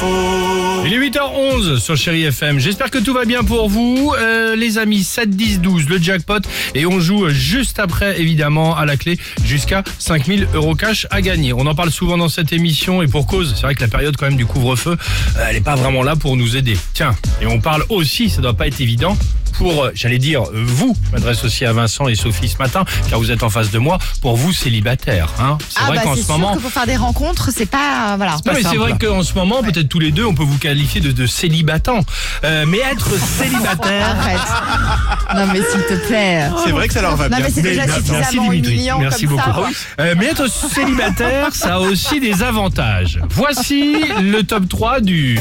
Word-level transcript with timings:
Il 0.00 0.92
est 0.92 0.98
8h11 0.98 1.78
sur 1.80 1.96
Chéri 1.96 2.22
FM. 2.22 2.60
J'espère 2.60 2.90
que 2.90 2.98
tout 2.98 3.12
va 3.12 3.24
bien 3.24 3.42
pour 3.42 3.68
vous. 3.68 4.14
Euh, 4.16 4.54
les 4.54 4.78
amis, 4.78 5.02
7, 5.02 5.30
10, 5.30 5.60
12, 5.60 5.88
le 5.88 5.98
jackpot. 5.98 6.38
Et 6.74 6.86
on 6.86 7.00
joue 7.00 7.28
juste 7.30 7.80
après, 7.80 8.20
évidemment, 8.20 8.76
à 8.76 8.86
la 8.86 8.96
clé, 8.96 9.18
jusqu'à 9.44 9.82
5000 9.98 10.48
euros 10.54 10.76
cash 10.76 11.06
à 11.10 11.20
gagner. 11.20 11.52
On 11.52 11.66
en 11.66 11.74
parle 11.74 11.90
souvent 11.90 12.16
dans 12.16 12.28
cette 12.28 12.52
émission 12.52 13.02
et 13.02 13.08
pour 13.08 13.26
cause. 13.26 13.54
C'est 13.56 13.62
vrai 13.62 13.74
que 13.74 13.80
la 13.80 13.88
période 13.88 14.16
quand 14.16 14.26
même 14.26 14.36
du 14.36 14.46
couvre-feu, 14.46 14.96
euh, 15.36 15.44
elle 15.48 15.56
n'est 15.56 15.60
pas 15.60 15.74
vraiment 15.74 16.04
là 16.04 16.14
pour 16.14 16.36
nous 16.36 16.56
aider. 16.56 16.76
Tiens, 16.94 17.16
et 17.42 17.46
on 17.46 17.60
parle 17.60 17.84
aussi, 17.88 18.30
ça 18.30 18.40
doit 18.40 18.54
pas 18.54 18.68
être 18.68 18.80
évident, 18.80 19.16
pour, 19.58 19.84
euh, 19.84 19.90
j'allais 19.94 20.18
dire, 20.18 20.42
euh, 20.44 20.62
vous, 20.64 20.96
je 21.08 21.12
m'adresse 21.12 21.44
aussi 21.44 21.64
à 21.64 21.72
Vincent 21.72 22.08
et 22.08 22.14
Sophie 22.14 22.48
ce 22.48 22.58
matin, 22.58 22.84
car 23.10 23.18
vous 23.18 23.30
êtes 23.30 23.42
en 23.42 23.50
face 23.50 23.70
de 23.70 23.78
moi, 23.78 23.98
pour 24.22 24.36
vous 24.36 24.52
célibataires. 24.52 25.30
Hein. 25.40 25.58
C'est 25.68 25.80
Ah 25.82 25.86
vrai 25.88 25.96
bah 25.96 26.02
qu'en 26.04 26.14
c'est 26.14 26.20
ce 26.20 26.26
sûr 26.26 26.38
moment... 26.38 26.54
que 26.56 26.60
pour 26.60 26.70
faire 26.70 26.86
des 26.86 26.96
rencontres, 26.96 27.50
c'est 27.54 27.66
pas 27.66 28.14
voilà. 28.16 28.36
Non, 28.46 28.52
mais 28.54 28.62
c'est 28.62 28.76
vrai 28.76 28.94
qu'en 28.98 29.22
ce 29.22 29.34
moment, 29.34 29.62
peut-être 29.62 29.88
tous 29.88 29.98
les 29.98 30.12
deux, 30.12 30.24
on 30.24 30.34
peut 30.34 30.44
vous 30.44 30.58
qualifier 30.58 31.00
de, 31.00 31.12
de 31.12 31.26
célibatants. 31.26 32.04
Euh, 32.44 32.64
mais 32.66 32.78
être 32.78 33.10
célibataire... 33.38 34.16
Non 35.34 35.46
mais 35.52 35.58
s'il 35.60 35.82
te 35.82 36.06
plaît. 36.06 36.48
C'est 36.64 36.70
vrai 36.72 36.88
que 36.88 36.94
ça 36.94 37.02
leur 37.02 37.16
va 37.16 37.28
Non 37.28 37.36
bien. 37.36 37.46
mais 37.46 37.52
c'est 37.52 37.62
déjà 37.62 37.84
Merci 37.86 38.00
suffisamment 38.00 38.50
Dimitri, 38.50 38.72
humiliant 38.74 38.98
merci 38.98 39.26
comme 39.26 39.36
beaucoup. 39.36 39.72
ça. 39.72 40.02
Euh, 40.02 40.14
mais 40.16 40.26
être 40.26 40.46
célibataire, 40.48 41.54
ça 41.54 41.74
a 41.74 41.78
aussi 41.80 42.20
des 42.20 42.42
avantages. 42.42 43.20
Voici 43.30 43.96
le 44.20 44.42
top 44.42 44.68
3 44.68 45.00
du... 45.00 45.38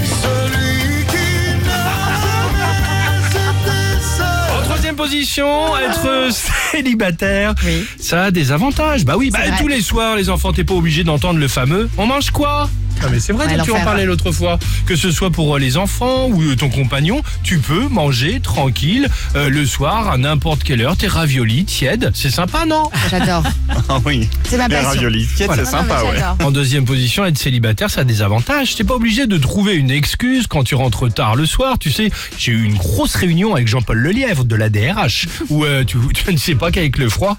troisième 5.07 5.19
position, 5.21 5.77
être 5.77 6.33
célibataire, 6.71 7.55
Oui. 7.65 7.85
ça 7.99 8.25
a 8.25 8.31
des 8.31 8.51
avantages. 8.51 9.05
Bah 9.05 9.15
oui, 9.17 9.29
bah, 9.29 9.39
tous 9.57 9.67
les 9.67 9.81
soirs, 9.81 10.15
les 10.15 10.29
enfants, 10.29 10.51
t'es 10.53 10.63
pas 10.63 10.73
obligé 10.73 11.03
d'entendre 11.03 11.39
le 11.39 11.47
fameux 11.47 11.89
«on 11.97 12.05
mange 12.05 12.31
quoi?» 12.31 12.69
Non 13.01 13.09
mais 13.11 13.19
c'est 13.19 13.33
vrai, 13.33 13.45
Ouais, 13.47 13.61
tu 13.63 13.71
en 13.71 13.83
parlais 13.83 14.05
l'autre 14.05 14.31
fois. 14.31 14.57
Que 14.85 14.95
ce 14.95 15.11
soit 15.11 15.29
pour 15.31 15.55
euh, 15.55 15.59
les 15.59 15.77
enfants 15.77 16.27
ou 16.29 16.41
euh, 16.41 16.55
ton 16.55 16.69
compagnon, 16.69 17.21
tu 17.43 17.59
peux 17.59 17.87
manger 17.87 18.39
tranquille 18.41 19.07
euh, 19.35 19.49
le 19.49 19.65
soir 19.65 20.09
à 20.09 20.17
n'importe 20.17 20.63
quelle 20.63 20.81
heure. 20.81 20.97
Tes 20.97 21.07
raviolis 21.07 21.65
tièdes, 21.65 22.11
c'est 22.15 22.29
sympa, 22.31 22.65
non 22.65 22.89
J'adore. 23.09 23.43
Ah 23.89 23.99
oui. 24.05 24.27
C'est 24.43 24.57
ma 24.57 24.67
Les 24.67 24.75
passion. 24.75 24.89
raviolis 24.89 25.27
tièdes, 25.35 25.47
Voilà. 25.47 25.63
c'est 25.65 25.71
non, 25.71 25.81
sympa, 25.83 26.03
ouais. 26.03 26.43
En 26.45 26.51
deuxième 26.51 26.83
position, 26.83 27.23
être 27.25 27.37
célibataire, 27.37 27.89
ça 27.89 28.01
a 28.01 28.03
des 28.03 28.21
avantages. 28.21 28.75
T'es 28.75 28.83
pas 28.83 28.95
obligé 28.95 29.27
de 29.27 29.37
trouver 29.37 29.75
une 29.75 29.91
excuse 29.91 30.47
quand 30.47 30.63
tu 30.63 30.75
rentres 30.75 31.13
tard 31.13 31.35
le 31.35 31.45
soir. 31.45 31.77
Tu 31.79 31.91
sais, 31.91 32.09
j'ai 32.37 32.51
eu 32.51 32.63
une 32.63 32.75
grosse 32.75 33.15
réunion 33.15 33.53
avec 33.55 33.67
Jean-Paul 33.67 33.97
Lelièvre 33.99 34.43
de 34.43 34.55
la 34.55 34.69
DRH 34.69 35.27
où 35.49 35.63
euh, 35.63 35.83
tu, 35.85 35.97
tu 36.13 36.31
ne 36.33 36.37
sais 36.37 36.55
pas 36.55 36.71
qu'avec 36.71 36.97
le 36.97 37.07
froid, 37.09 37.37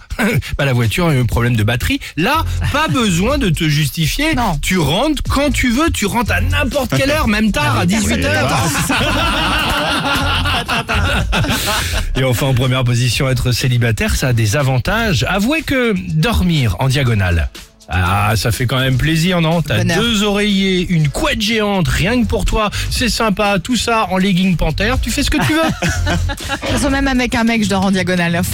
bah, 0.56 0.64
la 0.64 0.72
voiture 0.72 1.08
a 1.08 1.14
eu 1.14 1.20
un 1.20 1.26
problème 1.26 1.56
de 1.56 1.64
batterie. 1.64 2.00
Là, 2.16 2.44
pas 2.72 2.88
besoin 2.88 3.36
de 3.36 3.50
te 3.50 3.68
justifier. 3.68 4.34
Non. 4.34 4.58
Tu 4.62 4.78
rentres 4.78 5.22
quand 5.28 5.47
tu 5.50 5.70
veux. 5.70 5.91
Tu 5.91 6.06
rentres 6.06 6.32
à 6.32 6.41
n'importe 6.41 6.96
quelle 6.96 7.10
heure, 7.10 7.28
même 7.28 7.52
tard, 7.52 7.78
à 7.78 7.86
18h. 7.86 8.48
Et 12.20 12.24
enfin, 12.24 12.46
en 12.46 12.54
première 12.54 12.84
position, 12.84 13.28
être 13.28 13.52
célibataire, 13.52 14.16
ça 14.16 14.28
a 14.28 14.32
des 14.32 14.56
avantages. 14.56 15.26
Avouez 15.28 15.62
que 15.62 15.94
dormir 16.12 16.76
en 16.78 16.88
diagonale. 16.88 17.50
Ah, 17.91 18.34
ça 18.36 18.52
fait 18.52 18.66
quand 18.66 18.78
même 18.78 18.98
plaisir, 18.98 19.41
non? 19.41 19.62
T'as 19.62 19.82
deux 19.82 20.22
oreillers, 20.22 20.86
une 20.91 21.08
couette 21.08 21.41
géante, 21.41 21.88
rien 21.88 22.22
que 22.22 22.26
pour 22.26 22.44
toi. 22.44 22.70
C'est 22.91 23.08
sympa, 23.08 23.56
tout 23.62 23.76
ça 23.76 24.08
en 24.10 24.19
legging 24.19 24.56
panthère. 24.56 25.00
Tu 25.00 25.10
fais 25.10 25.22
ce 25.22 25.30
que 25.30 25.38
tu 25.46 25.54
veux. 25.54 25.62
De 25.62 26.56
toute 26.60 26.69
façon, 26.70 26.91
même 26.91 27.08
avec 27.08 27.34
un 27.34 27.44
mec, 27.44 27.64
je 27.64 27.70
dors 27.70 27.86
en 27.86 27.91
diagonale. 27.91 28.42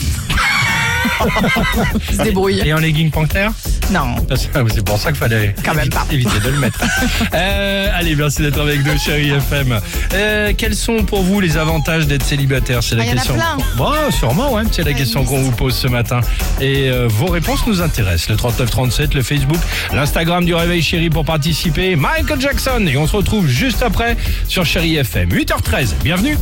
Se 2.11 2.23
débrouille. 2.23 2.63
Et 2.65 2.73
en 2.73 2.79
legging 2.79 3.11
panthère? 3.11 3.51
Non. 3.93 4.15
C'est 4.35 4.85
pour 4.85 4.99
ça 4.99 5.11
qu'il 5.11 5.19
fallait 5.21 5.55
Quand 5.65 5.75
même 5.75 5.89
pas. 5.89 6.07
éviter 6.11 6.41
de 6.41 6.49
le 6.51 6.59
mettre. 6.59 6.81
Euh, 7.35 7.89
allez, 7.95 8.15
merci 8.15 8.43
d'être 8.43 8.61
avec 8.61 8.85
nous, 8.85 8.97
chérie 8.99 9.31
FM. 9.31 9.79
Euh, 10.15 10.53
quels 10.57 10.75
sont 10.77 11.03
pour 11.05 11.23
vous 11.23 11.41
les 11.41 11.57
avantages 11.57 12.07
d'être 12.07 12.23
célibataire? 12.23 12.83
C'est 12.83 12.95
la 12.95 13.03
Ah, 13.03 13.07
y 13.07 13.09
en 13.09 13.13
a 13.13 13.15
question. 13.17 13.35
plein. 13.35 13.57
Bon, 13.77 13.93
sûrement, 14.11 14.53
ouais. 14.53 14.63
C'est 14.71 14.83
la 14.83 14.91
Ouais, 14.93 14.97
question 14.97 15.25
qu'on 15.25 15.41
vous 15.43 15.51
pose 15.51 15.75
ce 15.75 15.89
matin. 15.89 16.21
Et 16.61 16.89
euh, 16.91 17.07
vos 17.09 17.27
réponses 17.27 17.67
nous 17.67 17.81
intéressent. 17.83 18.29
Le 18.29 18.37
3937, 18.37 19.15
le 19.15 19.23
Facebook, 19.23 19.59
l'Instagram 19.93 20.45
du 20.45 20.55
Réveil 20.55 20.83
Chéri 20.83 21.11
pour 21.11 21.25
participer. 21.25 21.97
Michael 21.97 22.41
Jackson. 22.41 22.87
Et 22.87 22.97
on 22.97 23.07
se 23.07 23.17
retrouve 23.17 23.47
juste 23.49 23.83
après 23.83 24.17
sur 24.49 24.65
Chérie 24.65 24.97
FM. 24.97 25.29
8h13. 25.31 25.95
Bienvenue. 26.03 26.37